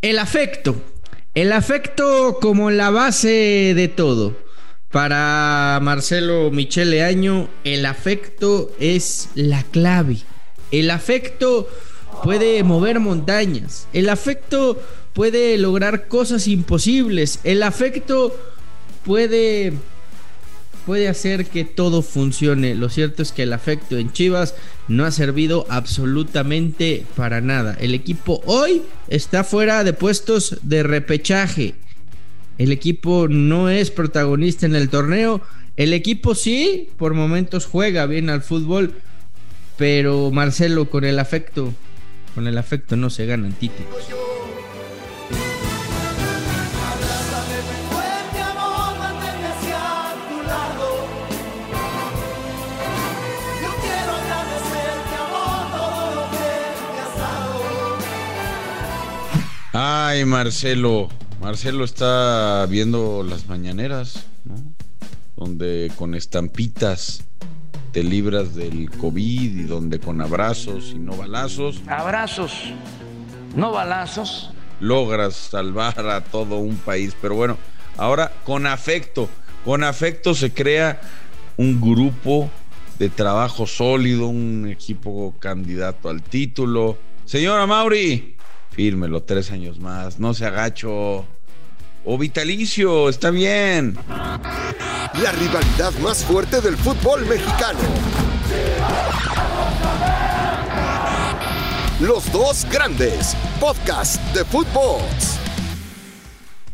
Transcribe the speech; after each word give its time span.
El 0.00 0.20
afecto. 0.20 0.76
El 1.34 1.52
afecto 1.52 2.38
como 2.40 2.70
la 2.70 2.90
base 2.90 3.72
de 3.74 3.88
todo. 3.88 4.36
Para 4.92 5.80
Marcelo 5.82 6.52
Michele 6.52 7.02
Año, 7.02 7.48
el 7.64 7.84
afecto 7.84 8.70
es 8.78 9.30
la 9.34 9.64
clave. 9.64 10.18
El 10.70 10.92
afecto 10.92 11.68
puede 12.22 12.62
mover 12.62 13.00
montañas. 13.00 13.88
El 13.92 14.08
afecto 14.08 14.80
puede 15.14 15.58
lograr 15.58 16.06
cosas 16.06 16.46
imposibles. 16.46 17.40
El 17.42 17.64
afecto 17.64 18.36
puede 19.04 19.72
puede 20.78 21.08
hacer 21.08 21.46
que 21.46 21.64
todo 21.64 22.02
funcione. 22.02 22.74
Lo 22.74 22.88
cierto 22.88 23.22
es 23.22 23.32
que 23.32 23.42
el 23.42 23.52
afecto 23.52 23.98
en 23.98 24.12
Chivas 24.12 24.54
no 24.88 25.04
ha 25.04 25.10
servido 25.10 25.66
absolutamente 25.68 27.04
para 27.16 27.40
nada. 27.40 27.76
El 27.80 27.94
equipo 27.94 28.40
hoy 28.46 28.82
está 29.08 29.44
fuera 29.44 29.84
de 29.84 29.92
puestos 29.92 30.58
de 30.62 30.82
repechaje. 30.82 31.74
El 32.56 32.72
equipo 32.72 33.28
no 33.28 33.68
es 33.68 33.90
protagonista 33.90 34.66
en 34.66 34.74
el 34.74 34.88
torneo. 34.88 35.42
El 35.76 35.92
equipo 35.92 36.34
sí, 36.34 36.88
por 36.96 37.14
momentos 37.14 37.66
juega 37.66 38.06
bien 38.06 38.30
al 38.30 38.42
fútbol, 38.42 38.94
pero 39.76 40.30
Marcelo 40.32 40.90
con 40.90 41.04
el 41.04 41.18
afecto, 41.20 41.72
con 42.34 42.48
el 42.48 42.58
afecto 42.58 42.96
no 42.96 43.10
se 43.10 43.26
ganan 43.26 43.52
títulos. 43.52 44.17
Ay, 59.72 60.24
Marcelo. 60.24 61.08
Marcelo 61.40 61.84
está 61.84 62.66
viendo 62.66 63.22
las 63.22 63.48
mañaneras, 63.48 64.24
¿no? 64.44 64.54
Donde 65.36 65.92
con 65.96 66.14
estampitas 66.14 67.22
te 67.92 68.02
libras 68.02 68.54
del 68.54 68.90
COVID 68.90 69.58
y 69.58 69.62
donde 69.64 70.00
con 70.00 70.20
abrazos 70.22 70.92
y 70.94 70.98
no 70.98 71.16
balazos. 71.16 71.82
Abrazos, 71.86 72.52
no 73.54 73.72
balazos. 73.72 74.52
Logras 74.80 75.34
salvar 75.34 76.06
a 76.08 76.24
todo 76.24 76.56
un 76.56 76.76
país. 76.76 77.14
Pero 77.20 77.34
bueno, 77.34 77.58
ahora 77.98 78.32
con 78.44 78.66
afecto. 78.66 79.28
Con 79.66 79.84
afecto 79.84 80.34
se 80.34 80.52
crea 80.52 81.00
un 81.58 81.78
grupo 81.78 82.50
de 82.98 83.10
trabajo 83.10 83.66
sólido, 83.66 84.28
un 84.28 84.66
equipo 84.68 85.34
candidato 85.38 86.08
al 86.08 86.22
título. 86.22 86.96
Señora 87.26 87.66
Mauri, 87.66 88.36
fírmelo 88.70 89.22
tres 89.22 89.50
años 89.50 89.78
más, 89.78 90.18
no 90.18 90.34
se 90.34 90.46
agacho. 90.46 91.24
O 92.04 92.16
vitalicio, 92.16 93.08
está 93.08 93.30
bien. 93.30 93.96
La 94.08 95.32
rivalidad 95.32 95.92
más 96.00 96.24
fuerte 96.24 96.60
del 96.60 96.76
fútbol 96.76 97.26
mexicano. 97.26 97.78
Los 102.00 102.30
dos 102.32 102.66
grandes, 102.70 103.36
podcast 103.60 104.22
de 104.34 104.44
fútbol. 104.44 105.02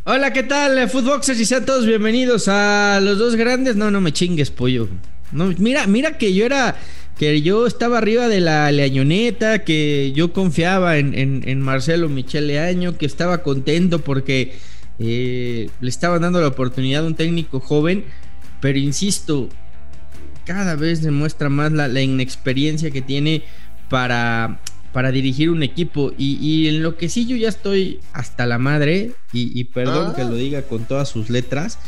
Hola, 0.05 0.35
¿qué 0.35 0.43
tal, 0.43 0.87
Footboxers? 0.91 1.41
Y 1.41 1.47
sean 1.47 1.65
todos 1.65 1.87
bienvenidos 1.87 2.47
a 2.49 3.01
los 3.03 3.19
dos 3.19 3.37
grandes. 3.37 3.75
No, 3.75 3.91
no 3.91 4.03
me 4.03 4.13
chingues, 4.13 4.51
pollo. 4.51 4.87
No, 5.33 5.47
mira, 5.57 5.87
mira 5.87 6.19
que 6.19 6.35
yo 6.35 6.45
era 6.45 6.77
que 7.19 7.43
yo 7.43 7.67
estaba 7.67 7.99
arriba 7.99 8.29
de 8.29 8.41
la 8.41 8.71
Leañoneta, 8.73 9.65
que 9.65 10.13
yo 10.15 10.33
confiaba 10.33 10.99
en, 10.99 11.61
Marcelo 11.61 12.09
Michel 12.09 12.49
Leaño, 12.49 12.97
que 12.99 13.07
estaba 13.07 13.43
contento 13.43 14.01
porque 14.01 14.57
eh, 14.99 15.71
le 15.81 15.89
estaban 15.89 16.23
dando 16.23 16.41
la 16.41 16.49
oportunidad 16.49 17.05
a 17.05 17.07
un 17.07 17.15
técnico 17.15 17.61
joven, 17.61 18.05
pero 18.61 18.79
insisto, 18.79 19.49
cada 20.45 20.75
vez 20.75 21.03
demuestra 21.03 21.49
más 21.49 21.73
la, 21.73 22.01
inexperiencia 22.01 22.91
que 22.91 23.03
tiene 23.03 23.43
para, 23.89 24.61
para 24.93 25.13
dirigir 25.13 25.51
un 25.51 25.63
equipo. 25.63 26.13
Y, 26.19 26.67
en 26.67 26.83
lo 26.83 26.97
que 26.97 27.09
sí 27.09 27.27
yo 27.27 27.37
ya 27.37 27.49
estoy 27.49 28.01
hasta 28.13 28.45
la 28.45 28.59
madre, 28.59 29.13
y, 29.33 29.63
perdón 29.65 30.09
ah. 30.11 30.17
que 30.17 30.25
lo 30.25 30.35
diga 30.35 30.63
con 30.63 30.85
todas 30.85 31.09
sus 31.09 31.31
letras, 31.31 31.79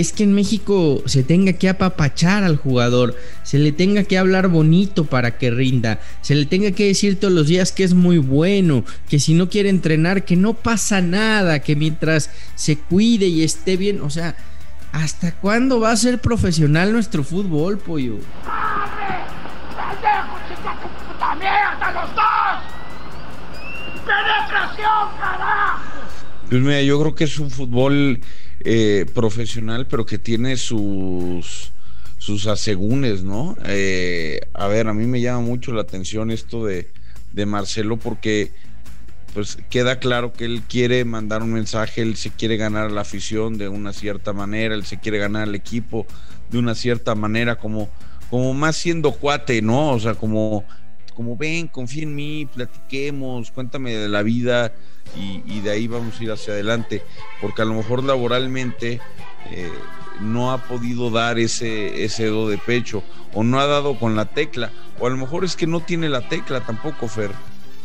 es 0.00 0.12
que 0.12 0.22
en 0.22 0.32
México 0.32 1.02
se 1.06 1.24
tenga 1.24 1.54
que 1.54 1.68
apapachar 1.68 2.44
al 2.44 2.56
jugador, 2.56 3.16
se 3.42 3.58
le 3.58 3.72
tenga 3.72 4.04
que 4.04 4.16
hablar 4.16 4.46
bonito 4.48 5.04
para 5.04 5.38
que 5.38 5.50
rinda, 5.50 6.00
se 6.20 6.36
le 6.36 6.46
tenga 6.46 6.70
que 6.70 6.86
decir 6.86 7.18
todos 7.18 7.34
los 7.34 7.48
días 7.48 7.72
que 7.72 7.82
es 7.82 7.94
muy 7.94 8.18
bueno, 8.18 8.84
que 9.08 9.18
si 9.18 9.34
no 9.34 9.48
quiere 9.48 9.70
entrenar, 9.70 10.24
que 10.24 10.36
no 10.36 10.54
pasa 10.54 11.00
nada, 11.00 11.58
que 11.60 11.74
mientras 11.74 12.30
se 12.54 12.76
cuide 12.78 13.26
y 13.26 13.42
esté 13.42 13.76
bien, 13.76 14.00
o 14.00 14.10
sea, 14.10 14.36
¿hasta 14.92 15.32
cuándo 15.32 15.80
va 15.80 15.90
a 15.90 15.96
ser 15.96 16.20
profesional 16.20 16.92
nuestro 16.92 17.24
fútbol, 17.24 17.78
pollo? 17.78 18.18
los 21.92 22.14
dos! 22.14 22.24
¡Penetración, 24.06 25.08
carajo! 25.18 25.80
Pues 26.48 26.62
mira, 26.62 26.82
yo 26.82 27.00
creo 27.00 27.14
que 27.14 27.24
es 27.24 27.38
un 27.38 27.50
fútbol 27.50 28.20
eh, 28.70 29.06
profesional, 29.14 29.86
pero 29.86 30.04
que 30.04 30.18
tiene 30.18 30.58
sus, 30.58 31.72
sus 32.18 32.46
asegúnes, 32.46 33.22
¿no? 33.22 33.56
Eh, 33.64 34.40
a 34.52 34.66
ver, 34.66 34.88
a 34.88 34.92
mí 34.92 35.06
me 35.06 35.22
llama 35.22 35.40
mucho 35.40 35.72
la 35.72 35.80
atención 35.80 36.30
esto 36.30 36.66
de, 36.66 36.90
de 37.32 37.46
Marcelo 37.46 37.96
porque 37.96 38.52
pues 39.32 39.56
queda 39.70 40.00
claro 40.00 40.34
que 40.34 40.44
él 40.44 40.60
quiere 40.68 41.06
mandar 41.06 41.42
un 41.42 41.54
mensaje, 41.54 42.02
él 42.02 42.16
se 42.16 42.28
quiere 42.28 42.58
ganar 42.58 42.90
la 42.90 43.00
afición 43.00 43.56
de 43.56 43.70
una 43.70 43.94
cierta 43.94 44.34
manera, 44.34 44.74
él 44.74 44.84
se 44.84 44.98
quiere 44.98 45.16
ganar 45.16 45.44
al 45.44 45.54
equipo 45.54 46.06
de 46.50 46.58
una 46.58 46.74
cierta 46.74 47.14
manera, 47.14 47.56
como, 47.56 47.88
como 48.28 48.52
más 48.52 48.76
siendo 48.76 49.12
cuate, 49.12 49.62
¿no? 49.62 49.92
O 49.92 49.98
sea, 49.98 50.12
como, 50.12 50.66
como 51.18 51.36
ven, 51.36 51.66
confía 51.66 52.04
en 52.04 52.14
mí, 52.14 52.46
platiquemos, 52.46 53.50
cuéntame 53.50 53.92
de 53.92 54.08
la 54.08 54.22
vida, 54.22 54.72
y, 55.16 55.58
de 55.62 55.70
ahí 55.70 55.88
vamos 55.88 56.20
a 56.20 56.22
ir 56.22 56.30
hacia 56.30 56.52
adelante, 56.52 57.02
porque 57.40 57.60
a 57.60 57.64
lo 57.64 57.74
mejor 57.74 58.04
laboralmente 58.04 59.00
eh, 59.50 59.72
no 60.20 60.52
ha 60.52 60.58
podido 60.58 61.10
dar 61.10 61.40
ese, 61.40 62.04
ese 62.04 62.26
do 62.26 62.48
de 62.48 62.56
pecho 62.56 63.02
o 63.34 63.42
no 63.42 63.58
ha 63.58 63.66
dado 63.66 63.98
con 63.98 64.14
la 64.14 64.26
tecla, 64.26 64.70
o 65.00 65.08
a 65.08 65.10
lo 65.10 65.16
mejor 65.16 65.44
es 65.44 65.56
que 65.56 65.66
no 65.66 65.80
tiene 65.80 66.08
la 66.08 66.28
tecla 66.28 66.60
tampoco, 66.60 67.08
Fer. 67.08 67.32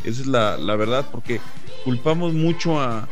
Esa 0.04 0.20
es 0.20 0.28
la, 0.28 0.76
verdad, 0.76 1.04
porque 1.10 1.40
culpamos 1.84 2.34
mucho 2.34 2.80
a, 2.80 3.08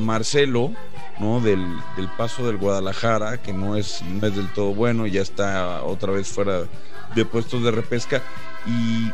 Marcelo, 0.00 0.70
¿no? 1.18 1.40
Del, 1.40 1.64
del, 1.96 2.08
paso 2.16 2.46
del 2.46 2.58
Guadalajara, 2.58 3.42
que 3.42 3.52
no 3.52 3.74
es, 3.74 4.02
no 4.02 4.24
es 4.24 4.36
del 4.36 4.52
todo 4.52 4.72
bueno, 4.72 5.08
ya 5.08 5.22
está 5.22 5.82
otra 5.82 6.12
vez 6.12 6.28
fuera 6.28 6.62
de 7.16 7.24
puestos 7.24 7.64
de 7.64 7.72
repesca. 7.72 8.22
Y, 8.66 9.10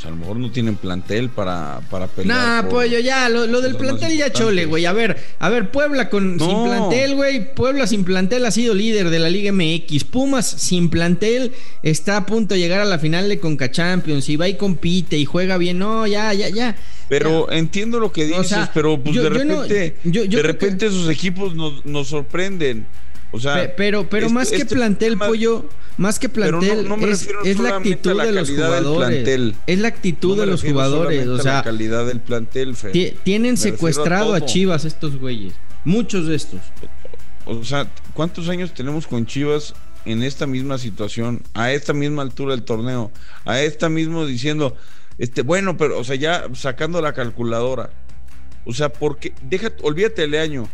pues, 0.00 0.06
a 0.06 0.10
lo 0.10 0.16
mejor 0.16 0.36
no 0.38 0.50
tienen 0.50 0.76
plantel 0.76 1.28
para, 1.28 1.82
para 1.90 2.06
pelear. 2.06 2.64
Nah, 2.64 2.68
pollo, 2.70 2.98
ya, 3.00 3.28
lo, 3.28 3.60
del 3.60 3.76
plantel 3.76 4.16
ya 4.16 4.32
chole, 4.32 4.64
güey. 4.64 4.86
A 4.86 4.92
ver, 4.92 5.16
a 5.38 5.50
ver, 5.50 5.70
Puebla 5.70 6.08
con 6.08 6.38
sin 6.40 6.64
plantel, 6.64 7.16
güey. 7.16 7.54
Puebla 7.54 7.86
sin 7.86 8.04
plantel 8.04 8.46
ha 8.46 8.50
sido 8.50 8.74
líder 8.74 9.10
de 9.10 9.18
la 9.18 9.28
Liga 9.28 9.52
MX. 9.52 10.04
Pumas 10.04 10.48
sin 10.48 10.88
plantel 10.88 11.52
está 11.82 12.16
a 12.16 12.24
punto 12.24 12.54
de 12.54 12.60
llegar 12.60 12.80
a 12.80 12.86
la 12.86 12.98
final 12.98 13.28
de 13.28 13.38
Conca 13.40 13.70
Champions. 13.70 14.26
Y 14.30 14.36
va 14.36 14.48
y 14.48 14.54
compite 14.54 15.18
y 15.18 15.26
juega 15.26 15.58
bien. 15.58 15.78
No, 15.78 16.06
ya, 16.06 16.32
ya, 16.32 16.48
ya. 16.48 16.76
Pero 17.10 17.52
entiendo 17.52 18.00
lo 18.00 18.10
que 18.10 18.24
dices, 18.24 18.70
pero 18.72 18.98
pues 18.98 19.16
de 19.16 19.28
repente, 19.28 19.96
de 20.04 20.42
repente 20.42 20.86
esos 20.86 21.10
equipos 21.10 21.54
nos, 21.54 21.84
nos 21.84 22.08
sorprenden. 22.08 22.86
O 23.32 23.38
sea, 23.38 23.74
pero, 23.76 24.08
pero 24.08 24.28
más 24.30 24.50
que 24.50 24.56
este 24.56 24.74
plantel, 24.74 25.16
pollo, 25.16 25.68
más 25.96 26.18
que 26.18 26.28
plantel, 26.28 26.86
es, 27.44 27.58
la 27.58 27.76
actitud 27.76 28.20
de 28.20 28.32
los 28.32 28.50
jugadores. 28.50 29.54
Es 29.66 29.78
la 29.78 29.88
actitud 29.88 30.38
de 30.38 30.46
los 30.46 30.62
jugadores. 30.62 31.26
O 31.26 31.38
sea, 31.38 31.56
la 31.56 31.62
calidad 31.62 32.06
del 32.06 32.20
plantel, 32.20 32.74
Tienen 33.22 33.56
secuestrado 33.56 34.34
a, 34.34 34.44
Chivas 34.44 34.84
estos 34.84 35.18
güeyes. 35.18 35.54
Muchos 35.84 36.26
de 36.26 36.36
estos. 36.36 36.60
O 37.46 37.64
sea, 37.64 37.90
¿cuántos 38.14 38.48
años 38.48 38.74
tenemos 38.74 39.06
con 39.06 39.26
Chivas 39.26 39.74
en 40.04 40.22
esta 40.22 40.46
misma 40.46 40.78
situación, 40.78 41.42
a 41.54 41.72
esta 41.72 41.92
misma 41.92 42.22
altura 42.22 42.54
del 42.54 42.64
torneo, 42.64 43.10
a 43.44 43.60
esta 43.60 43.88
misma 43.88 44.24
diciendo, 44.26 44.76
este, 45.18 45.42
bueno, 45.42 45.76
pero, 45.76 45.98
o 45.98 46.04
sea, 46.04 46.16
ya 46.16 46.44
sacando 46.54 47.00
la 47.00 47.12
calculadora. 47.12 47.90
O 48.64 48.72
sea, 48.74 48.90
porque, 48.90 49.32
deja, 49.42 49.70
olvídate 49.82 50.24
el 50.24 50.34
año 50.34 50.68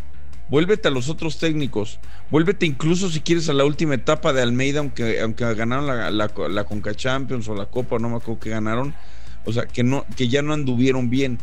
vuélvete 0.48 0.88
a 0.88 0.90
los 0.90 1.08
otros 1.08 1.38
técnicos, 1.38 1.98
vuélvete 2.30 2.66
incluso 2.66 3.10
si 3.10 3.20
quieres 3.20 3.48
a 3.48 3.52
la 3.52 3.64
última 3.64 3.94
etapa 3.94 4.32
de 4.32 4.42
Almeida, 4.42 4.80
aunque, 4.80 5.20
aunque 5.20 5.54
ganaron 5.54 5.86
la, 5.86 6.10
la, 6.10 6.64
Conca 6.64 6.94
Champions 6.94 7.48
o 7.48 7.54
la 7.54 7.66
Copa, 7.66 7.98
no 7.98 8.08
me 8.08 8.16
acuerdo 8.16 8.40
que 8.40 8.50
ganaron, 8.50 8.94
o 9.44 9.52
sea, 9.52 9.66
que, 9.66 9.82
no, 9.82 10.04
que 10.16 10.28
ya 10.28 10.42
no 10.42 10.52
anduvieron 10.52 11.10
bien. 11.10 11.38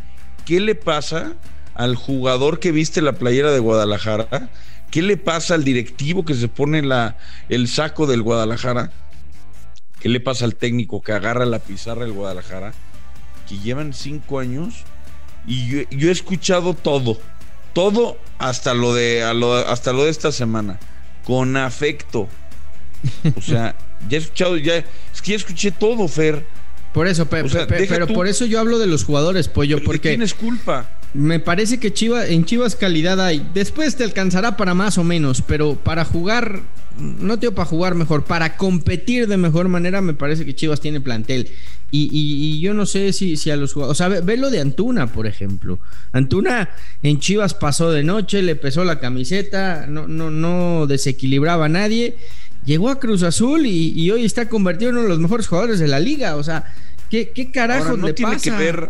¿Qué 0.45 0.59
le 0.59 0.75
pasa 0.75 1.33
al 1.75 1.95
jugador 1.95 2.59
que 2.59 2.71
viste 2.71 3.01
la 3.01 3.13
playera 3.13 3.51
de 3.51 3.59
Guadalajara? 3.59 4.49
¿Qué 4.91 5.01
le 5.01 5.17
pasa 5.17 5.55
al 5.55 5.63
directivo 5.63 6.23
que 6.23 6.35
se 6.35 6.47
pone 6.47 6.81
la, 6.81 7.17
el 7.49 7.67
saco 7.67 8.05
del 8.05 8.21
Guadalajara? 8.21 8.91
¿Qué 9.99 10.09
le 10.09 10.19
pasa 10.19 10.45
al 10.45 10.55
técnico 10.55 11.01
que 11.01 11.13
agarra 11.13 11.45
la 11.45 11.59
pizarra 11.59 12.03
del 12.03 12.13
Guadalajara? 12.13 12.73
Que 13.47 13.57
llevan 13.57 13.93
cinco 13.93 14.39
años 14.39 14.85
y 15.45 15.67
yo, 15.67 16.09
he 16.09 16.11
escuchado 16.11 16.73
todo, 16.73 17.19
todo 17.73 18.17
hasta 18.37 18.73
lo 18.73 18.93
de 18.93 19.23
hasta 19.23 19.93
lo 19.93 20.05
de 20.05 20.11
esta 20.11 20.31
semana, 20.31 20.79
con 21.25 21.57
afecto. 21.57 22.29
O 23.35 23.41
sea, 23.41 23.75
ya 24.09 24.17
he 24.17 24.21
escuchado, 24.21 24.57
ya 24.57 24.77
es 24.77 25.21
que 25.21 25.31
ya 25.31 25.37
escuché 25.37 25.71
todo, 25.71 26.07
Fer. 26.07 26.45
Por 26.93 27.07
eso, 27.07 27.25
pero 27.27 28.07
por 28.07 28.27
eso 28.27 28.45
yo 28.45 28.59
hablo 28.59 28.77
de 28.77 28.85
los 28.85 29.03
jugadores, 29.03 29.47
pollo, 29.47 29.83
porque 29.83 30.09
tienes 30.09 30.35
culpa. 30.35 30.87
Me 31.13 31.39
parece 31.39 31.79
que 31.79 31.93
Chivas, 31.93 32.29
en 32.29 32.45
Chivas 32.45 32.75
calidad 32.75 33.19
hay. 33.23 33.47
Después 33.53 33.95
te 33.95 34.03
alcanzará 34.03 34.57
para 34.57 34.73
más 34.73 34.97
o 34.97 35.03
menos, 35.03 35.43
pero 35.45 35.75
para 35.75 36.05
jugar 36.05 36.61
no 36.97 37.39
tengo 37.39 37.55
para 37.55 37.65
jugar 37.65 37.95
mejor, 37.95 38.23
para 38.23 38.55
competir 38.55 39.27
de 39.27 39.37
mejor 39.37 39.67
manera, 39.67 40.01
me 40.01 40.13
parece 40.13 40.45
que 40.45 40.55
Chivas 40.55 40.79
tiene 40.79 41.01
plantel. 41.01 41.49
Y, 41.95 42.59
yo 42.59 42.73
no 42.73 42.87
sé 42.87 43.13
si, 43.13 43.37
si, 43.37 43.51
a 43.51 43.55
los 43.55 43.73
jugadores. 43.73 44.01
O 44.01 44.03
sea, 44.03 44.21
ve, 44.21 44.37
lo 44.37 44.49
de 44.49 44.59
Antuna, 44.59 45.07
por 45.07 45.27
ejemplo. 45.27 45.79
Antuna 46.11 46.69
en 47.03 47.19
Chivas 47.19 47.53
pasó 47.53 47.91
de 47.91 48.03
noche, 48.03 48.41
le 48.41 48.55
pesó 48.55 48.83
la 48.83 48.99
camiseta, 48.99 49.85
no, 49.87 50.07
no, 50.07 50.31
no 50.31 50.87
desequilibraba 50.87 51.65
a 51.65 51.69
nadie. 51.69 52.15
Llegó 52.65 52.89
a 52.89 52.99
Cruz 52.99 53.21
Azul 53.21 53.67
y, 53.67 54.09
hoy 54.09 54.25
está 54.25 54.49
convertido 54.49 54.89
en 54.89 54.97
uno 54.97 55.03
de 55.03 55.09
los 55.09 55.19
mejores 55.19 55.47
jugadores 55.47 55.79
de 55.79 55.87
la 55.87 55.99
liga. 55.99 56.35
O 56.35 56.43
sea, 56.43 56.63
¿qué, 57.11 57.29
qué 57.29 57.51
carajo 57.51 57.95
no 57.95 58.11
tiene 58.13 58.37
Que 58.37 58.49
ver, 58.49 58.89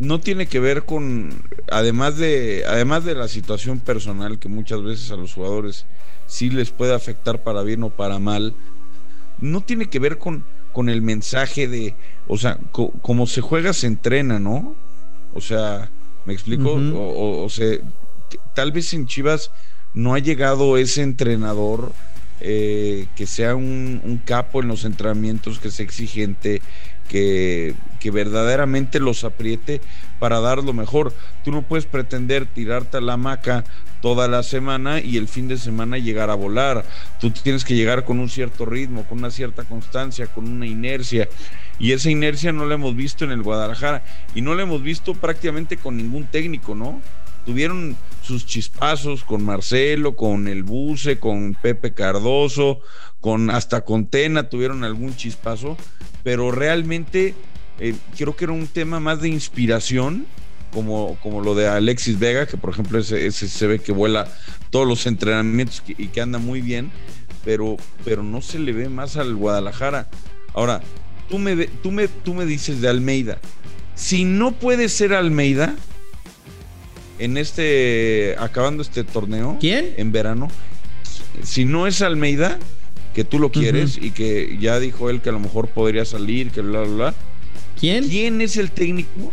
no 0.00 0.18
tiene 0.18 0.46
que 0.46 0.58
ver 0.58 0.84
con. 0.84 1.42
Además 1.70 2.16
de, 2.16 2.64
además 2.66 3.04
de 3.04 3.14
la 3.14 3.28
situación 3.28 3.78
personal 3.78 4.38
que 4.38 4.48
muchas 4.48 4.82
veces 4.82 5.10
a 5.10 5.16
los 5.16 5.34
jugadores 5.34 5.86
si 6.26 6.48
les 6.48 6.70
puede 6.70 6.94
afectar 6.94 7.42
para 7.42 7.62
bien 7.62 7.82
o 7.82 7.90
para 7.90 8.18
mal, 8.18 8.54
no 9.40 9.60
tiene 9.60 9.86
que 9.86 9.98
ver 9.98 10.16
con, 10.16 10.44
con 10.72 10.88
el 10.88 11.02
mensaje 11.02 11.68
de, 11.68 11.94
o 12.28 12.38
sea, 12.38 12.58
como 13.02 13.26
se 13.26 13.40
juega 13.40 13.72
se 13.72 13.88
entrena, 13.88 14.38
¿no? 14.38 14.74
O 15.34 15.40
sea, 15.40 15.90
¿me 16.24 16.32
explico? 16.32 16.72
o, 16.74 17.48
sea, 17.50 17.78
tal 18.54 18.72
vez 18.72 18.94
en 18.94 19.06
Chivas 19.06 19.50
no 19.92 20.14
ha 20.14 20.18
llegado 20.18 20.76
ese 20.76 21.02
entrenador 21.02 21.92
eh, 22.40 23.06
que 23.16 23.26
sea 23.26 23.54
un, 23.56 24.00
un, 24.04 24.18
capo 24.18 24.62
en 24.62 24.68
los 24.68 24.84
entrenamientos, 24.84 25.58
que 25.58 25.70
sea 25.70 25.84
exigente, 25.84 26.62
que, 27.10 27.74
verdaderamente 28.12 29.00
los 29.00 29.24
apriete 29.24 29.80
para 30.18 30.40
dar 30.40 30.62
lo 30.62 30.72
mejor. 30.72 31.12
Tú 31.44 31.50
no 31.50 31.62
puedes 31.62 31.86
pretender 31.86 32.46
tirarte 32.46 32.98
a 32.98 33.00
la 33.00 33.14
hamaca 33.14 33.64
toda 34.00 34.28
la 34.28 34.42
semana 34.42 35.00
y 35.00 35.16
el 35.16 35.28
fin 35.28 35.48
de 35.48 35.58
semana 35.58 35.98
llegar 35.98 36.30
a 36.30 36.34
volar. 36.34 36.84
Tú 37.20 37.30
tienes 37.30 37.64
que 37.64 37.74
llegar 37.74 38.04
con 38.04 38.20
un 38.20 38.28
cierto 38.28 38.64
ritmo, 38.64 39.04
con 39.04 39.18
una 39.18 39.30
cierta 39.30 39.64
constancia, 39.64 40.28
con 40.28 40.48
una 40.48 40.66
inercia. 40.66 41.28
Y 41.78 41.92
esa 41.92 42.10
inercia 42.10 42.52
no 42.52 42.64
la 42.64 42.74
hemos 42.74 42.94
visto 42.94 43.24
en 43.24 43.32
el 43.32 43.42
Guadalajara 43.42 44.04
y 44.34 44.40
no 44.40 44.54
la 44.54 44.62
hemos 44.62 44.82
visto 44.82 45.14
prácticamente 45.14 45.76
con 45.76 45.96
ningún 45.96 46.26
técnico, 46.26 46.74
¿no? 46.74 47.02
Tuvieron 47.44 47.96
sus 48.22 48.46
chispazos 48.46 49.24
con 49.24 49.42
Marcelo, 49.42 50.14
con 50.14 50.46
el 50.46 50.62
Buce, 50.62 51.18
con 51.18 51.54
Pepe 51.54 51.92
Cardoso, 51.92 52.80
con 53.20 53.50
hasta 53.50 53.82
con 53.82 54.06
Tena 54.06 54.48
tuvieron 54.48 54.84
algún 54.84 55.14
chispazo, 55.14 55.76
pero 56.22 56.50
realmente 56.50 57.34
eh, 57.78 57.94
creo 58.16 58.36
que 58.36 58.44
era 58.44 58.52
un 58.52 58.66
tema 58.66 59.00
más 59.00 59.20
de 59.20 59.28
inspiración 59.28 60.26
como, 60.72 61.18
como 61.22 61.42
lo 61.42 61.54
de 61.54 61.66
Alexis 61.66 62.18
Vega, 62.18 62.46
que 62.46 62.56
por 62.56 62.70
ejemplo 62.70 62.98
ese, 62.98 63.30
se 63.30 63.66
ve 63.66 63.78
que 63.78 63.92
vuela 63.92 64.28
todos 64.70 64.86
los 64.86 65.06
entrenamientos 65.06 65.82
y 65.86 66.08
que 66.08 66.20
anda 66.20 66.38
muy 66.38 66.60
bien, 66.60 66.90
pero, 67.44 67.76
pero 68.04 68.22
no 68.22 68.40
se 68.40 68.58
le 68.58 68.72
ve 68.72 68.88
más 68.88 69.16
al 69.16 69.34
Guadalajara. 69.34 70.08
Ahora, 70.54 70.80
tú 71.28 71.38
me, 71.38 71.66
tú, 71.66 71.90
me, 71.90 72.08
tú 72.08 72.34
me 72.34 72.46
dices 72.46 72.80
de 72.80 72.88
Almeida. 72.88 73.38
Si 73.94 74.24
no 74.24 74.52
puede 74.52 74.88
ser 74.88 75.12
Almeida 75.12 75.74
en 77.18 77.36
este, 77.36 78.36
acabando 78.38 78.82
este 78.82 79.04
torneo, 79.04 79.58
¿quién? 79.60 79.92
En 79.96 80.12
verano, 80.12 80.48
si 81.42 81.64
no 81.64 81.86
es 81.86 82.00
Almeida, 82.00 82.58
que 83.14 83.24
tú 83.24 83.38
lo 83.38 83.50
quieres 83.50 83.98
y 84.00 84.10
que 84.10 84.56
ya 84.60 84.78
dijo 84.78 85.10
él 85.10 85.20
que 85.20 85.28
a 85.30 85.32
lo 85.32 85.40
mejor 85.40 85.68
podría 85.68 86.04
salir, 86.04 86.50
que 86.50 86.60
bla, 86.60 86.80
bla, 86.80 86.94
bla. 86.94 87.14
¿Quién? 87.78 88.08
¿Quién 88.08 88.40
es 88.40 88.56
el 88.56 88.70
técnico 88.70 89.30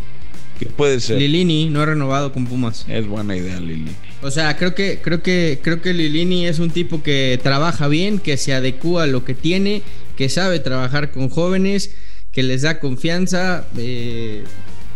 ¿Qué 0.59 0.65
puede 0.65 0.99
ser? 0.99 1.19
Lilini 1.19 1.69
no 1.69 1.81
ha 1.81 1.85
renovado 1.85 2.33
con 2.33 2.47
Pumas. 2.47 2.85
Es 2.87 3.07
buena 3.07 3.35
idea, 3.35 3.59
Lilini. 3.59 3.91
O 4.21 4.31
sea, 4.31 4.57
creo 4.57 4.73
que, 4.73 4.99
creo 5.03 5.21
que, 5.21 5.59
creo 5.61 5.81
que 5.81 5.93
Lilini 5.93 6.47
es 6.47 6.59
un 6.59 6.71
tipo 6.71 7.03
que 7.03 7.39
trabaja 7.43 7.87
bien, 7.87 8.17
que 8.17 8.37
se 8.37 8.53
adecua 8.53 9.03
a 9.03 9.07
lo 9.07 9.23
que 9.23 9.35
tiene, 9.35 9.83
que 10.15 10.29
sabe 10.29 10.59
trabajar 10.59 11.11
con 11.11 11.29
jóvenes, 11.29 11.93
que 12.31 12.41
les 12.41 12.63
da 12.63 12.79
confianza. 12.79 13.67
Eh, 13.77 14.43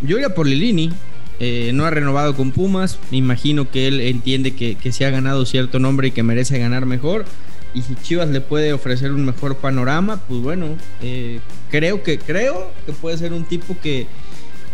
yo 0.01 0.17
iría 0.17 0.33
por 0.33 0.47
Lilini. 0.47 0.91
Eh, 1.39 1.71
no 1.73 1.85
ha 1.85 1.89
renovado 1.91 2.35
con 2.35 2.51
Pumas. 2.51 2.97
Me 3.11 3.17
imagino 3.17 3.69
que 3.69 3.87
él 3.87 4.01
entiende 4.01 4.55
que, 4.55 4.91
se 4.91 5.05
ha 5.05 5.11
ganado 5.11 5.45
cierto 5.45 5.79
nombre 5.79 6.07
y 6.07 6.11
que 6.11 6.23
merece 6.23 6.57
ganar 6.57 6.85
mejor. 6.85 7.25
Y 7.73 7.81
si 7.81 7.95
Chivas 7.95 8.29
le 8.29 8.41
puede 8.41 8.73
ofrecer 8.73 9.11
un 9.11 9.25
mejor 9.25 9.57
panorama, 9.57 10.21
pues 10.27 10.41
bueno, 10.41 10.77
eh, 11.01 11.39
creo 11.69 12.03
que 12.03 12.19
creo 12.19 12.71
que 12.85 12.91
puede 12.91 13.17
ser 13.17 13.33
un 13.33 13.45
tipo 13.45 13.77
que, 13.81 14.07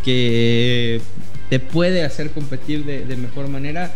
que 0.03 0.99
te 1.49 1.59
puede 1.59 2.03
hacer 2.03 2.31
competir 2.31 2.85
de, 2.85 3.15
mejor 3.15 3.47
manera 3.47 3.93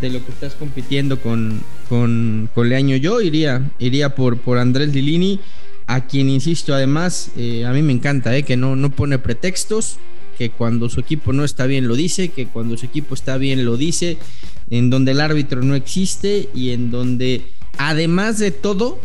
de 0.00 0.10
lo 0.10 0.24
que 0.24 0.30
estás 0.30 0.54
compitiendo 0.54 1.20
con, 1.20 1.60
con, 1.88 2.48
Leaño. 2.56 2.96
Yo 2.96 3.20
iría, 3.20 3.70
iría 3.78 4.14
por, 4.14 4.38
por 4.38 4.58
Andrés 4.58 4.94
Lilini, 4.94 5.40
a 5.86 6.06
quien 6.06 6.30
insisto, 6.30 6.74
además, 6.74 7.30
eh, 7.36 7.64
a 7.66 7.72
mí 7.72 7.82
me 7.82 7.92
encanta, 7.92 8.36
eh, 8.36 8.42
que 8.42 8.56
no, 8.56 8.76
no 8.76 8.90
pone 8.90 9.18
pretextos, 9.18 9.98
que 10.38 10.50
cuando 10.50 10.88
su 10.88 11.00
equipo 11.00 11.32
no 11.32 11.44
está 11.44 11.66
bien 11.66 11.88
lo 11.88 11.94
dice, 11.94 12.28
que 12.28 12.46
cuando 12.46 12.76
su 12.76 12.86
equipo 12.86 13.14
está 13.14 13.36
bien 13.36 13.64
lo 13.64 13.76
dice, 13.76 14.18
en 14.70 14.90
donde 14.90 15.12
el 15.12 15.20
árbitro 15.20 15.62
no 15.62 15.74
existe 15.74 16.48
y 16.54 16.70
en 16.70 16.90
donde, 16.90 17.46
además 17.78 18.38
de 18.38 18.50
todo, 18.50 19.00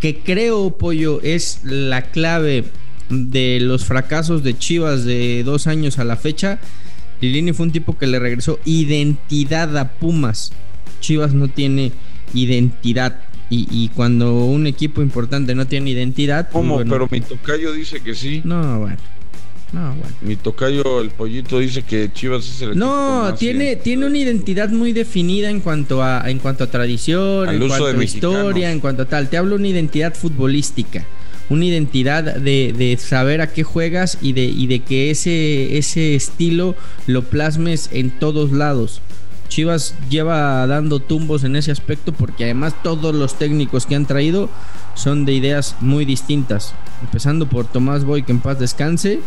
que 0.00 0.18
creo, 0.18 0.76
Pollo, 0.76 1.20
es 1.22 1.60
la 1.64 2.02
clave 2.02 2.64
de 3.08 3.60
los 3.60 3.84
fracasos 3.84 4.42
de 4.42 4.58
Chivas 4.58 5.04
de 5.04 5.42
dos 5.44 5.66
años 5.66 5.98
a 5.98 6.04
la 6.04 6.16
fecha, 6.16 6.58
Lilini 7.20 7.52
fue 7.52 7.66
un 7.66 7.72
tipo 7.72 7.96
que 7.96 8.06
le 8.06 8.18
regresó 8.18 8.58
identidad 8.64 9.76
a 9.76 9.92
Pumas. 9.92 10.52
Chivas 11.00 11.32
no 11.34 11.48
tiene 11.48 11.92
identidad. 12.34 13.20
Y, 13.48 13.90
cuando 13.94 14.44
un 14.44 14.66
equipo 14.66 15.02
importante 15.02 15.54
no 15.54 15.68
tiene 15.68 15.90
identidad. 15.90 16.48
Pues 16.50 16.52
¿Cómo? 16.52 16.78
Pero 16.78 17.08
mi 17.08 17.20
tocayo 17.20 17.72
dice 17.72 18.00
que 18.00 18.16
sí. 18.16 18.42
No, 18.44 18.80
bueno. 18.80 18.96
No, 19.72 19.94
bueno. 19.94 20.14
Mi 20.20 20.36
tocayo, 20.36 21.00
el 21.00 21.10
pollito, 21.10 21.58
dice 21.58 21.82
que 21.82 22.12
Chivas 22.12 22.48
es 22.48 22.62
el 22.62 22.78
No, 22.78 23.34
tiene, 23.34 23.76
tiene 23.76 24.06
una 24.06 24.18
identidad 24.18 24.70
muy 24.70 24.92
definida 24.92 25.50
en 25.50 25.60
cuanto 25.60 26.02
a, 26.02 26.30
en 26.30 26.38
cuanto 26.38 26.64
a 26.64 26.70
tradición, 26.70 27.48
en 27.48 27.68
cuanto 27.68 27.86
a 27.86 28.04
historia, 28.04 28.70
en 28.70 28.80
cuanto 28.80 29.02
a 29.02 29.06
tal. 29.06 29.28
Te 29.28 29.36
hablo 29.36 29.50
de 29.50 29.56
una 29.56 29.68
identidad 29.68 30.14
futbolística 30.14 31.04
una 31.48 31.64
identidad 31.64 32.24
de, 32.24 32.98
saber 33.00 33.40
a 33.40 33.52
qué 33.52 33.62
juegas 33.62 34.18
y 34.20 34.32
de, 34.32 34.44
y 34.44 34.66
de 34.66 34.80
que 34.80 35.10
ese, 35.10 35.78
ese 35.78 36.14
estilo 36.14 36.74
lo 37.06 37.22
plasmes 37.22 37.88
en 37.92 38.10
todos 38.10 38.52
lados. 38.52 39.00
Chivas 39.48 39.94
lleva 40.10 40.66
dando 40.66 40.98
tumbos 40.98 41.44
en 41.44 41.54
ese 41.54 41.70
aspecto 41.70 42.12
porque 42.12 42.44
además 42.44 42.74
todos 42.82 43.14
los 43.14 43.38
técnicos 43.38 43.86
que 43.86 43.94
han 43.94 44.06
traído 44.06 44.48
son 44.94 45.24
de 45.24 45.34
ideas 45.34 45.76
muy 45.80 46.04
distintas. 46.04 46.74
Empezando 47.00 47.48
por 47.48 47.66
Tomás 47.66 48.04
Boy, 48.04 48.24
que 48.24 48.32
en 48.32 48.40
paz 48.40 48.58
descanse, 48.58 49.20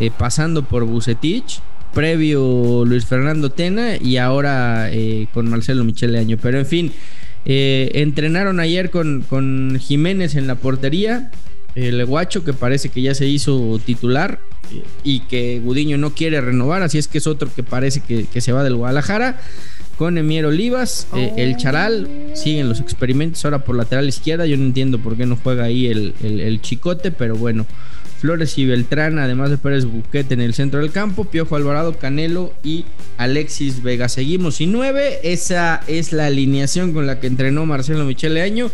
eh, 0.00 0.10
pasando 0.16 0.62
por 0.62 0.84
Bucetich, 0.84 1.60
previo 1.94 2.84
Luis 2.84 3.06
Fernando 3.06 3.50
Tena 3.50 3.96
y 3.96 4.16
ahora 4.16 4.90
eh, 4.90 5.28
con 5.32 5.48
Marcelo 5.48 5.84
Michele 5.84 6.18
Año. 6.18 6.36
Pero 6.40 6.58
en 6.58 6.66
fin, 6.66 6.92
eh, 7.44 7.90
entrenaron 7.94 8.60
ayer 8.60 8.90
con, 8.90 9.24
con 9.28 9.78
Jiménez 9.80 10.34
en 10.34 10.46
la 10.46 10.56
portería 10.56 11.30
el 11.76 12.04
Guacho, 12.06 12.42
que 12.42 12.54
parece 12.54 12.88
que 12.88 13.02
ya 13.02 13.14
se 13.14 13.26
hizo 13.26 13.78
titular 13.84 14.40
y 15.04 15.20
que 15.20 15.60
Gudiño 15.60 15.98
no 15.98 16.14
quiere 16.14 16.40
renovar, 16.40 16.82
así 16.82 16.96
es 16.96 17.06
que 17.06 17.18
es 17.18 17.26
otro 17.26 17.50
que 17.54 17.62
parece 17.62 18.00
que, 18.00 18.40
se 18.40 18.52
va 18.52 18.64
del 18.64 18.74
Guadalajara. 18.74 19.38
Con 19.98 20.18
Emier 20.18 20.44
Olivas, 20.44 21.06
el 21.36 21.56
Charal, 21.56 22.06
siguen 22.34 22.68
los 22.68 22.80
experimentos 22.80 23.42
ahora 23.46 23.64
por 23.64 23.76
lateral 23.76 24.06
izquierda. 24.06 24.44
Yo 24.44 24.58
no 24.58 24.64
entiendo 24.64 24.98
por 24.98 25.16
qué 25.16 25.24
no 25.24 25.38
juega 25.42 25.64
ahí 25.64 25.86
el, 25.86 26.60
Chicote, 26.60 27.12
pero 27.12 27.36
bueno. 27.36 27.66
Flores 28.18 28.56
y 28.56 28.64
Beltrán, 28.64 29.18
además 29.18 29.50
de 29.50 29.58
Pérez 29.58 29.84
Buquete 29.84 30.34
en 30.34 30.40
el 30.40 30.54
centro 30.54 30.80
del 30.80 30.90
campo, 30.90 31.24
Piojo 31.24 31.56
Alvarado, 31.56 31.98
Canelo 31.98 32.54
y 32.64 32.84
Alexis 33.18 33.82
Vega. 33.82 34.08
Seguimos 34.08 34.60
y 34.60 34.66
nueve, 34.66 35.20
esa 35.22 35.82
es 35.86 36.12
la 36.12 36.26
alineación 36.26 36.92
con 36.92 37.06
la 37.06 37.20
que 37.20 37.26
entrenó 37.26 37.66
Marcelo 37.66 38.04
Michele 38.04 38.42
Año 38.42 38.70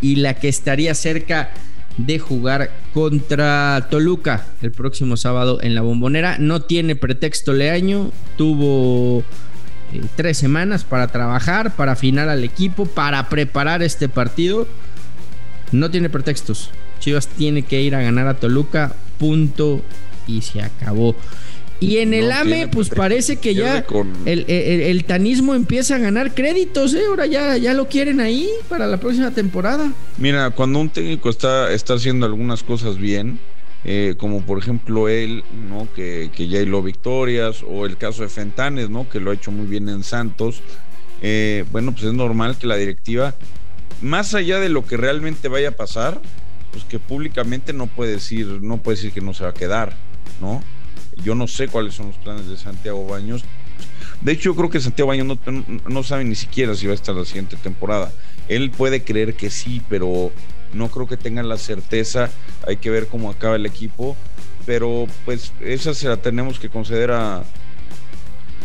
y 0.00 0.16
la 0.16 0.34
que 0.34 0.48
estaría 0.48 0.94
cerca 0.94 1.50
de 1.98 2.18
jugar 2.18 2.70
contra 2.92 3.88
Toluca 3.90 4.46
el 4.62 4.70
próximo 4.70 5.16
sábado 5.16 5.60
en 5.62 5.74
la 5.74 5.82
bombonera. 5.82 6.38
No 6.38 6.62
tiene 6.62 6.96
pretexto 6.96 7.52
Leaño, 7.52 8.10
tuvo 8.36 9.20
eh, 9.92 10.00
tres 10.14 10.38
semanas 10.38 10.84
para 10.84 11.08
trabajar, 11.08 11.76
para 11.76 11.92
afinar 11.92 12.28
al 12.28 12.44
equipo, 12.44 12.86
para 12.86 13.28
preparar 13.28 13.82
este 13.82 14.08
partido. 14.08 14.66
No 15.72 15.90
tiene 15.90 16.10
pretextos. 16.10 16.70
Chivas 17.00 17.28
tiene 17.28 17.62
que 17.62 17.80
ir 17.80 17.94
a 17.94 18.02
ganar 18.02 18.26
a 18.26 18.34
Toluca, 18.34 18.94
punto 19.18 19.82
y 20.26 20.42
se 20.42 20.62
acabó. 20.62 21.14
Y 21.78 21.98
en 21.98 22.14
el 22.14 22.32
AME, 22.32 22.68
pues 22.68 22.88
parece 22.88 23.36
que 23.36 23.54
ya 23.54 23.84
el, 24.24 25.04
tanismo 25.04 25.54
empieza 25.54 25.96
a 25.96 25.98
ganar 25.98 26.34
créditos, 26.34 26.94
¿eh? 26.94 27.02
Ahora 27.08 27.26
ya, 27.26 27.56
ya 27.58 27.74
lo 27.74 27.86
quieren 27.86 28.20
ahí 28.20 28.48
para 28.68 28.86
la 28.86 28.98
próxima 28.98 29.30
temporada. 29.32 29.92
Mira, 30.16 30.50
cuando 30.50 30.78
un 30.78 30.88
técnico 30.88 31.28
está, 31.28 31.70
está 31.72 31.94
haciendo 31.94 32.24
algunas 32.24 32.62
cosas 32.62 32.96
bien, 32.96 33.38
eh, 33.84 34.14
como 34.16 34.40
por 34.40 34.58
ejemplo 34.58 35.10
él, 35.10 35.44
¿no? 35.68 35.86
Que, 35.94 36.30
que 36.34 36.48
ya 36.48 36.60
lo 36.62 36.82
victorias, 36.82 37.62
o 37.62 37.84
el 37.84 37.98
caso 37.98 38.22
de 38.22 38.30
Fentanes, 38.30 38.88
¿no? 38.88 39.06
Que 39.08 39.20
lo 39.20 39.30
ha 39.30 39.34
hecho 39.34 39.50
muy 39.50 39.66
bien 39.66 39.90
en 39.90 40.02
Santos. 40.02 40.62
Eh, 41.20 41.64
bueno, 41.72 41.92
pues 41.92 42.04
es 42.04 42.12
normal 42.14 42.56
que 42.58 42.66
la 42.66 42.76
directiva, 42.76 43.34
más 44.00 44.34
allá 44.34 44.60
de 44.60 44.70
lo 44.70 44.86
que 44.86 44.96
realmente 44.96 45.48
vaya 45.48 45.70
a 45.70 45.72
pasar, 45.72 46.20
pues 46.76 46.84
que 46.84 46.98
públicamente 46.98 47.72
no 47.72 47.86
puede 47.86 48.12
decir, 48.12 48.46
no 48.60 48.76
puede 48.76 48.96
decir 48.96 49.10
que 49.10 49.22
no 49.22 49.32
se 49.32 49.44
va 49.44 49.50
a 49.50 49.54
quedar, 49.54 49.96
¿no? 50.42 50.62
Yo 51.24 51.34
no 51.34 51.46
sé 51.46 51.68
cuáles 51.68 51.94
son 51.94 52.08
los 52.08 52.16
planes 52.16 52.48
de 52.48 52.58
Santiago 52.58 53.06
Baños. 53.06 53.44
De 54.20 54.32
hecho, 54.32 54.50
yo 54.50 54.56
creo 54.56 54.68
que 54.68 54.78
Santiago 54.78 55.08
Baños 55.08 55.26
no, 55.26 55.38
no 55.88 56.02
sabe 56.02 56.24
ni 56.24 56.34
siquiera 56.34 56.74
si 56.74 56.86
va 56.86 56.92
a 56.92 56.94
estar 56.94 57.14
la 57.14 57.24
siguiente 57.24 57.56
temporada. 57.56 58.12
Él 58.48 58.70
puede 58.70 59.02
creer 59.04 59.36
que 59.36 59.48
sí, 59.48 59.80
pero 59.88 60.30
no 60.74 60.88
creo 60.88 61.06
que 61.06 61.16
tengan 61.16 61.48
la 61.48 61.56
certeza. 61.56 62.28
Hay 62.66 62.76
que 62.76 62.90
ver 62.90 63.06
cómo 63.06 63.30
acaba 63.30 63.56
el 63.56 63.64
equipo. 63.64 64.14
Pero 64.66 65.06
pues 65.24 65.54
esa 65.60 65.94
se 65.94 66.08
la 66.08 66.18
tenemos 66.18 66.58
que 66.58 66.68
conceder 66.68 67.10
a, 67.10 67.42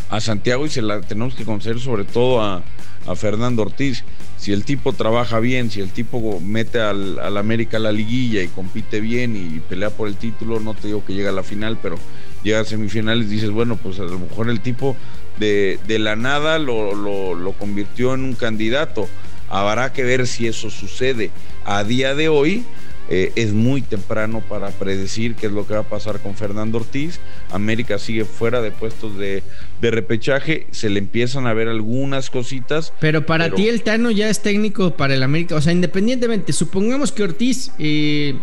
a 0.09 0.19
Santiago 0.19 0.65
y 0.65 0.69
se 0.69 0.81
la 0.81 0.99
tenemos 0.99 1.33
que 1.33 1.45
conceder 1.45 1.79
sobre 1.79 2.03
todo 2.03 2.41
a, 2.41 2.61
a 3.07 3.15
Fernando 3.15 3.63
Ortiz. 3.63 4.03
Si 4.37 4.51
el 4.51 4.65
tipo 4.65 4.93
trabaja 4.93 5.39
bien, 5.39 5.69
si 5.69 5.81
el 5.81 5.91
tipo 5.91 6.39
mete 6.39 6.79
al, 6.79 7.19
al, 7.19 7.37
América 7.37 7.77
a 7.77 7.79
la 7.79 7.91
liguilla 7.91 8.41
y 8.41 8.47
compite 8.47 8.99
bien 8.99 9.35
y 9.35 9.59
pelea 9.59 9.91
por 9.91 10.07
el 10.07 10.15
título, 10.15 10.59
no 10.59 10.73
te 10.73 10.87
digo 10.87 11.05
que 11.05 11.13
llega 11.13 11.29
a 11.29 11.33
la 11.33 11.43
final, 11.43 11.77
pero 11.81 11.97
llega 12.43 12.59
a 12.61 12.65
semifinales, 12.65 13.29
dices, 13.29 13.51
bueno, 13.51 13.77
pues 13.77 13.99
a 13.99 14.03
lo 14.03 14.19
mejor 14.19 14.49
el 14.49 14.61
tipo 14.61 14.95
de, 15.37 15.79
la 15.99 16.15
nada 16.15 16.59
lo, 16.59 16.95
lo, 16.95 17.51
convirtió 17.53 18.13
en 18.13 18.23
un 18.23 18.33
candidato. 18.33 19.07
Habrá 19.49 19.91
que 19.91 20.03
ver 20.03 20.27
si 20.27 20.47
eso 20.47 20.69
sucede. 20.69 21.29
A 21.65 21.83
día 21.83 22.15
de 22.15 22.29
hoy 22.29 22.63
eh, 23.09 23.31
es 23.35 23.53
muy 23.53 23.81
temprano 23.81 24.41
para 24.47 24.69
predecir 24.69 25.35
qué 25.35 25.47
es 25.47 25.51
lo 25.51 25.67
que 25.67 25.73
va 25.73 25.81
a 25.81 25.89
pasar 25.89 26.19
con 26.19 26.35
Fernando 26.35 26.77
Ortiz. 26.77 27.19
América 27.51 27.99
sigue 27.99 28.25
fuera 28.25 28.61
de 28.61 28.71
puestos 28.71 29.17
de, 29.17 29.43
repechaje. 29.81 30.67
Se 30.71 30.89
le 30.89 30.99
empiezan 30.99 31.47
a 31.47 31.53
ver 31.53 31.67
algunas 31.67 32.29
cositas. 32.29 32.93
Pero 32.99 33.25
para 33.25 33.49
ti 33.49 33.67
el 33.67 33.83
Tano 33.83 34.11
ya 34.11 34.29
es 34.29 34.41
técnico 34.41 34.95
para 34.95 35.15
el 35.15 35.23
América. 35.23 35.55
O 35.55 35.61
sea, 35.61 35.73
independientemente, 35.73 36.53
supongamos 36.53 37.11
que 37.11 37.23
Ortiz 37.23 37.71
eh, 37.79 38.35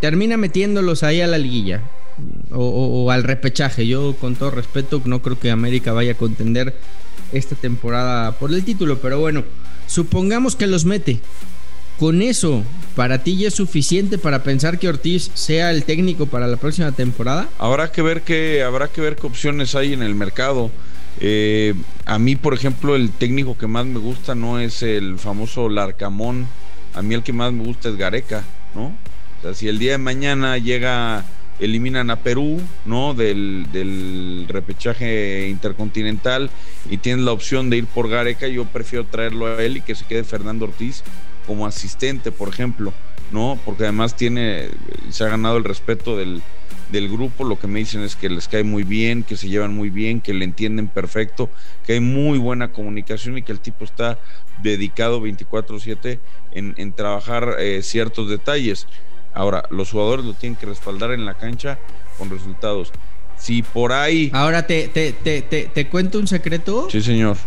termina 0.00 0.36
metiéndolos 0.36 1.02
ahí 1.02 1.20
a 1.20 1.26
la 1.26 1.38
liguilla 1.38 1.82
o, 2.50 3.10
al 3.10 3.22
repechaje. 3.22 3.86
Yo, 3.86 4.16
con 4.16 4.36
todo 4.36 4.50
respeto, 4.50 5.02
no 5.04 5.22
creo 5.22 5.38
que 5.38 5.50
América 5.50 5.92
vaya 5.92 6.12
a 6.12 6.16
contender 6.16 6.74
esta 7.32 7.54
temporada 7.54 8.32
por 8.38 8.52
el 8.52 8.64
título, 8.64 8.98
pero 8.98 9.20
bueno, 9.20 9.44
supongamos 9.86 10.56
que 10.56 10.66
los 10.66 10.84
mete. 10.84 11.20
Con 11.98 12.22
eso, 12.22 12.62
¿para 12.94 13.24
ti 13.24 13.36
ya 13.38 13.48
es 13.48 13.54
suficiente 13.54 14.18
para 14.18 14.44
pensar 14.44 14.78
que 14.78 14.88
Ortiz 14.88 15.32
sea 15.34 15.72
el 15.72 15.82
técnico 15.82 16.26
para 16.26 16.46
la 16.46 16.56
próxima 16.56 16.92
temporada? 16.92 17.48
Habrá 17.58 17.90
que 17.90 18.02
ver 18.02 18.22
qué, 18.22 18.62
habrá 18.62 18.86
que 18.86 19.00
ver 19.00 19.16
qué 19.16 19.26
opciones 19.26 19.74
hay 19.74 19.94
en 19.94 20.04
el 20.04 20.14
mercado. 20.14 20.70
Eh, 21.20 21.74
a 22.06 22.20
mí, 22.20 22.36
por 22.36 22.54
ejemplo, 22.54 22.94
el 22.94 23.10
técnico 23.10 23.58
que 23.58 23.66
más 23.66 23.84
me 23.84 23.98
gusta 23.98 24.36
no 24.36 24.60
es 24.60 24.84
el 24.84 25.18
famoso 25.18 25.68
Larcamón. 25.68 26.46
A 26.94 27.02
mí 27.02 27.16
el 27.16 27.24
que 27.24 27.32
más 27.32 27.52
me 27.52 27.64
gusta 27.64 27.88
es 27.88 27.96
Gareca, 27.96 28.44
¿no? 28.76 28.86
O 29.38 29.42
sea, 29.42 29.54
si 29.54 29.66
el 29.66 29.80
día 29.80 29.92
de 29.92 29.98
mañana 29.98 30.56
llega 30.56 31.24
eliminan 31.58 32.10
a 32.10 32.16
Perú, 32.16 32.60
¿no? 32.84 33.14
Del, 33.14 34.46
repechaje 34.48 35.48
intercontinental 35.48 36.50
y 36.88 36.98
tienen 36.98 37.24
la 37.24 37.32
opción 37.32 37.70
de 37.70 37.78
ir 37.78 37.86
por 37.86 38.08
Gareca, 38.08 38.46
yo 38.46 38.64
prefiero 38.66 39.04
traerlo 39.04 39.46
a 39.46 39.62
él 39.62 39.78
y 39.78 39.80
que 39.80 39.96
se 39.96 40.04
quede 40.04 40.22
Fernando 40.22 40.64
Ortiz 40.66 41.02
como 41.48 41.66
asistente, 41.66 42.30
por 42.30 42.50
ejemplo, 42.50 42.92
¿no? 43.32 43.58
Porque 43.64 43.84
además 43.84 44.14
tiene, 44.14 44.68
se 45.10 45.24
ha 45.24 45.28
ganado 45.28 45.56
el 45.56 45.64
respeto 45.64 46.16
del, 46.16 46.42
del 46.92 47.08
grupo, 47.08 47.42
lo 47.42 47.58
que 47.58 47.66
me 47.66 47.78
dicen 47.78 48.02
es 48.02 48.16
que 48.16 48.28
les 48.28 48.48
cae 48.48 48.64
muy 48.64 48.82
bien, 48.82 49.22
que 49.22 49.36
se 49.36 49.48
llevan 49.48 49.74
muy 49.74 49.88
bien, 49.88 50.20
que 50.20 50.34
le 50.34 50.44
entienden 50.44 50.88
perfecto, 50.88 51.48
que 51.86 51.94
hay 51.94 52.00
muy 52.00 52.38
buena 52.38 52.70
comunicación 52.70 53.38
y 53.38 53.42
que 53.42 53.50
el 53.50 53.60
tipo 53.60 53.84
está 53.84 54.18
dedicado 54.62 55.22
24/7 55.22 56.18
en, 56.52 56.74
en 56.76 56.92
trabajar 56.92 57.56
eh, 57.58 57.82
ciertos 57.82 58.28
detalles. 58.28 58.86
Ahora, 59.32 59.64
los 59.70 59.90
jugadores 59.90 60.26
lo 60.26 60.34
tienen 60.34 60.58
que 60.58 60.66
respaldar 60.66 61.12
en 61.12 61.24
la 61.24 61.34
cancha 61.34 61.78
con 62.18 62.28
resultados. 62.28 62.92
Si 63.38 63.62
por 63.62 63.92
ahí. 63.92 64.30
Ahora 64.34 64.66
te, 64.66 64.88
te, 64.88 65.12
te, 65.12 65.42
te, 65.42 65.88
cuento 65.88 66.18
un 66.18 66.26
secreto. 66.26 66.88
Sí, 66.90 67.00
señor. 67.00 67.38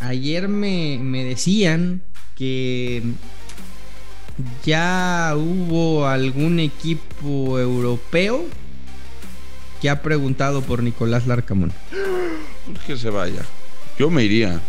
Ayer 0.00 0.46
me, 0.46 0.98
me 1.00 1.24
decían 1.24 2.02
que 2.36 3.02
ya 4.64 5.34
hubo 5.36 6.06
algún 6.06 6.58
equipo 6.60 7.58
europeo 7.58 8.44
que 9.80 9.90
ha 9.90 10.02
preguntado 10.02 10.62
por 10.62 10.82
Nicolás 10.82 11.26
Larcamón. 11.26 11.72
Que 12.86 12.96
se 12.96 13.10
vaya. 13.10 13.42
Yo 13.98 14.10
me 14.10 14.24
iría. 14.24 14.60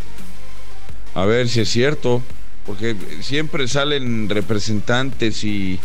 A 1.13 1.25
ver 1.25 1.47
si 1.47 1.61
es 1.61 1.69
cierto 1.69 2.21
porque 2.65 2.95
siempre 3.21 3.67
salen 3.67 4.27
representantes 4.27 5.43
y, 5.43 5.79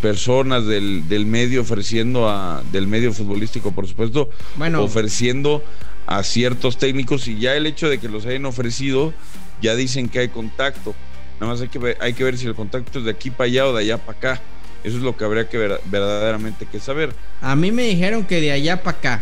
personas 0.00 0.66
del, 0.66 1.26
medio 1.26 1.62
ofreciendo 1.62 2.28
a, 2.28 2.62
del 2.72 2.86
medio 2.86 3.12
futbolístico, 3.12 3.72
por 3.72 3.88
supuesto, 3.88 4.30
ofreciendo 4.76 5.64
a 6.06 6.22
ciertos 6.22 6.78
técnicos 6.78 7.28
y 7.28 7.38
ya 7.38 7.54
el 7.54 7.66
hecho 7.66 7.88
de 7.88 7.98
que 7.98 8.08
los 8.08 8.26
hayan 8.26 8.44
ofrecido, 8.46 9.14
ya 9.62 9.74
dicen 9.74 10.08
que 10.08 10.20
hay 10.20 10.28
contacto. 10.28 10.94
Nada 11.40 11.52
más 11.52 11.60
hay 11.60 11.68
que 11.68 11.78
ver, 11.78 11.96
hay 12.00 12.12
que 12.12 12.24
ver 12.24 12.36
si 12.36 12.46
el 12.46 12.54
contacto 12.54 12.98
es 12.98 13.04
de 13.04 13.10
aquí 13.10 13.30
para 13.30 13.46
allá 13.46 13.66
o 13.66 13.72
de 13.72 13.82
allá 13.82 13.98
para 13.98 14.18
acá. 14.18 14.40
Eso 14.84 14.96
es 14.96 15.02
lo 15.02 15.16
que 15.16 15.24
habría 15.24 15.48
que 15.48 15.58
ver, 15.58 15.80
verdaderamente 15.86 16.66
que 16.66 16.80
saber. 16.80 17.14
A 17.40 17.56
mí 17.56 17.72
me 17.72 17.84
dijeron 17.84 18.24
que 18.24 18.40
de 18.40 18.52
allá 18.52 18.82
para 18.82 18.98
acá. 18.98 19.20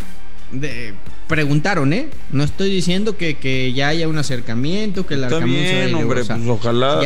De, 0.50 0.94
preguntaron, 1.26 1.92
¿eh? 1.92 2.08
No 2.30 2.44
estoy 2.44 2.70
diciendo 2.70 3.16
que, 3.16 3.72
ya 3.74 3.88
haya 3.88 4.08
un 4.08 4.18
acercamiento, 4.18 5.06
que 5.06 5.16
la 5.16 5.28
Está 5.28 5.44
bien, 5.44 5.94
hombre, 5.94 6.24
pues 6.24 6.40
ojalá, 6.46 7.00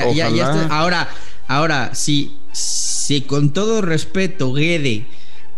ahora, 0.69 1.09
ahora, 1.49 1.95
si, 1.95 2.37
si 2.53 3.23
con 3.23 3.53
todo 3.53 3.81
respeto, 3.81 4.53
Guede, 4.53 5.07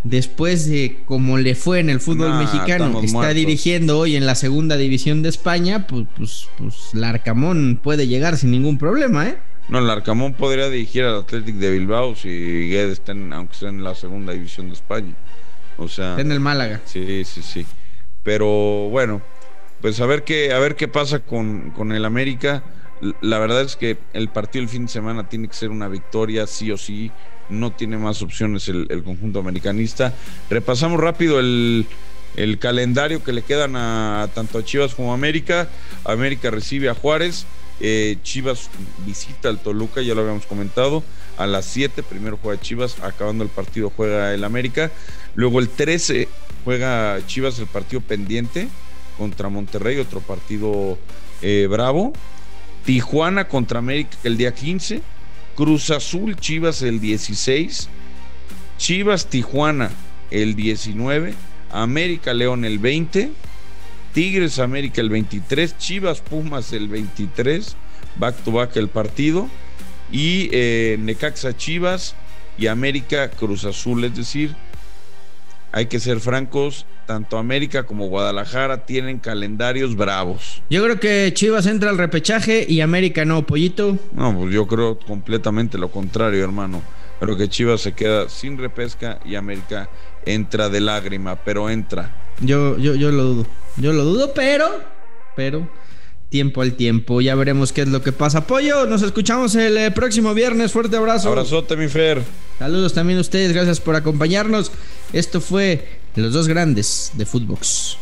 después 0.04 0.68
de 0.68 1.02
como 1.06 1.38
le 1.38 1.54
fue 1.54 1.80
en 1.80 1.90
el 1.90 2.00
fútbol 2.00 2.34
mexicano, 2.38 3.00
está 3.02 3.32
dirigiendo 3.32 3.98
hoy 3.98 4.16
en 4.16 4.26
la 4.26 4.34
segunda 4.34 4.76
división 4.76 5.22
de 5.22 5.28
España, 5.28 5.86
pues, 5.86 6.06
pues, 6.16 6.48
pues 6.58 6.94
Larcamón 6.94 7.80
puede 7.82 8.06
llegar 8.06 8.36
sin 8.36 8.50
ningún 8.50 8.78
problema, 8.78 9.28
¿eh? 9.28 9.38
No, 9.68 9.80
Larcamón 9.80 10.34
podría 10.34 10.68
dirigir 10.68 11.04
al 11.04 11.20
Athletic 11.20 11.54
de 11.56 11.70
Bilbao 11.70 12.14
si 12.16 12.28
Guede 12.28 12.92
está 12.92 13.12
en, 13.12 13.32
aunque 13.32 13.54
esté 13.54 13.68
en 13.68 13.84
la 13.84 13.94
segunda 13.94 14.32
división 14.32 14.68
de 14.68 14.74
España. 14.74 15.14
O 15.78 15.88
sea. 15.88 16.10
Está 16.10 16.22
en 16.22 16.32
el 16.32 16.40
Málaga. 16.40 16.80
Sí, 16.84 17.24
sí, 17.24 17.42
sí. 17.42 17.66
Pero 18.22 18.88
bueno, 18.90 19.22
pues 19.80 20.00
a 20.00 20.06
ver 20.06 20.24
qué, 20.24 20.52
a 20.52 20.58
ver 20.58 20.76
qué 20.76 20.88
pasa 20.88 21.20
con, 21.20 21.70
con 21.70 21.92
el 21.92 22.04
América. 22.04 22.64
La 23.20 23.38
verdad 23.38 23.62
es 23.62 23.76
que 23.76 23.98
el 24.12 24.28
partido 24.28 24.62
del 24.62 24.68
fin 24.68 24.86
de 24.86 24.92
semana 24.92 25.28
tiene 25.28 25.48
que 25.48 25.54
ser 25.54 25.70
una 25.70 25.88
victoria, 25.88 26.46
sí 26.46 26.70
o 26.70 26.76
sí. 26.76 27.10
No 27.52 27.72
tiene 27.72 27.98
más 27.98 28.22
opciones 28.22 28.68
el, 28.68 29.02
conjunto 29.04 29.38
americanista. 29.38 30.14
Repasamos 30.50 30.98
rápido 31.00 31.38
el, 31.38 31.86
calendario 32.58 33.22
que 33.22 33.32
le 33.32 33.42
quedan 33.42 33.76
a 33.76 34.28
tanto 34.34 34.58
a 34.58 34.64
Chivas 34.64 34.94
como 34.94 35.12
a 35.12 35.14
América. 35.14 35.68
América 36.04 36.50
recibe 36.50 36.88
a 36.88 36.94
Juárez. 36.94 37.46
Eh, 37.80 38.16
Chivas 38.22 38.70
visita 39.04 39.48
al 39.48 39.58
Toluca, 39.58 40.02
ya 40.02 40.14
lo 40.14 40.22
habíamos 40.22 40.46
comentado. 40.46 41.02
A 41.36 41.46
las 41.46 41.64
7, 41.66 42.02
primero 42.02 42.38
juega 42.40 42.60
Chivas, 42.60 42.96
acabando 43.02 43.44
el 43.44 43.50
partido 43.50 43.90
juega 43.94 44.34
el 44.34 44.44
América. 44.44 44.90
Luego 45.34 45.60
el 45.60 45.68
13 45.68 46.28
juega 46.64 47.18
Chivas 47.26 47.58
el 47.58 47.66
partido 47.66 48.00
pendiente 48.00 48.68
contra 49.18 49.48
Monterrey, 49.48 49.98
otro 49.98 50.20
partido 50.20 50.98
eh, 51.42 51.66
bravo. 51.70 52.12
Tijuana 52.84 53.46
contra 53.46 53.78
América 53.78 54.16
el 54.24 54.36
día 54.36 54.54
15. 54.54 55.02
Cruz 55.54 55.90
Azul 55.90 56.36
Chivas 56.36 56.82
el 56.82 57.00
16. 57.00 57.88
Chivas 58.78 59.26
Tijuana 59.26 59.90
el 60.30 60.54
19. 60.54 61.34
América 61.70 62.34
León 62.34 62.64
el 62.64 62.78
20. 62.78 63.30
Tigres 64.12 64.58
América 64.58 65.00
el 65.00 65.10
23. 65.10 65.78
Chivas 65.78 66.20
Pumas 66.20 66.72
el 66.72 66.88
23. 66.88 67.76
Back 68.16 68.36
to 68.44 68.52
back 68.52 68.76
el 68.76 68.88
partido. 68.88 69.48
Y 70.10 70.48
eh, 70.52 70.96
Necaxa 71.00 71.56
Chivas 71.56 72.14
y 72.58 72.66
América 72.66 73.30
Cruz 73.30 73.64
Azul. 73.64 74.04
Es 74.04 74.16
decir, 74.16 74.54
hay 75.72 75.86
que 75.86 75.98
ser 75.98 76.20
francos, 76.20 76.86
tanto 77.06 77.38
América 77.38 77.84
como 77.84 78.06
Guadalajara 78.06 78.84
tienen 78.84 79.18
calendarios 79.18 79.96
bravos. 79.96 80.62
Yo 80.68 80.84
creo 80.84 81.00
que 81.00 81.32
Chivas 81.34 81.66
entra 81.66 81.90
al 81.90 81.98
repechaje 81.98 82.66
y 82.68 82.82
América 82.82 83.24
no, 83.24 83.46
pollito. 83.46 83.98
No, 84.12 84.38
pues 84.38 84.54
yo 84.54 84.66
creo 84.66 84.98
completamente 84.98 85.78
lo 85.78 85.90
contrario, 85.90 86.44
hermano. 86.44 86.82
Creo 87.20 87.36
que 87.36 87.48
Chivas 87.48 87.80
se 87.80 87.92
queda 87.92 88.28
sin 88.28 88.58
repesca 88.58 89.18
y 89.24 89.36
América 89.36 89.88
entra 90.26 90.68
de 90.68 90.80
lágrima, 90.80 91.36
pero 91.36 91.70
entra. 91.70 92.14
Yo, 92.40 92.76
yo, 92.76 92.94
yo 92.94 93.10
lo 93.10 93.24
dudo. 93.24 93.46
Yo 93.76 93.92
lo 93.92 94.04
dudo, 94.04 94.34
pero, 94.34 94.66
pero, 95.34 95.66
tiempo 96.32 96.62
al 96.62 96.72
tiempo. 96.72 97.20
Ya 97.20 97.36
veremos 97.36 97.72
qué 97.72 97.82
es 97.82 97.88
lo 97.88 98.02
que 98.02 98.10
pasa. 98.10 98.46
Pollo, 98.46 98.86
nos 98.86 99.02
escuchamos 99.02 99.54
el 99.54 99.76
eh, 99.76 99.90
próximo 99.92 100.34
viernes. 100.34 100.72
Fuerte 100.72 100.96
abrazo. 100.96 101.28
Abrazote, 101.28 101.76
mi 101.76 101.86
Fer. 101.86 102.22
Saludos 102.58 102.94
también 102.94 103.18
a 103.18 103.20
ustedes. 103.20 103.52
Gracias 103.52 103.78
por 103.78 103.94
acompañarnos. 103.94 104.72
Esto 105.12 105.40
fue 105.40 106.00
Los 106.16 106.32
Dos 106.32 106.48
Grandes 106.48 107.12
de 107.14 107.26
Footbox. 107.26 107.98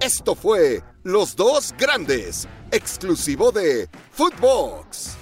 Esto 0.00 0.34
fue 0.34 0.82
Los 1.04 1.36
Dos 1.36 1.72
Grandes, 1.78 2.48
exclusivo 2.72 3.52
de 3.52 3.88
Footbox. 4.12 5.16